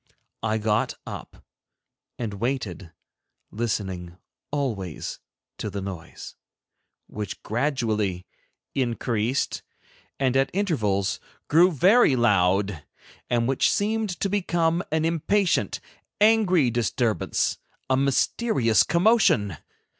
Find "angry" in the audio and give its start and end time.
16.19-16.71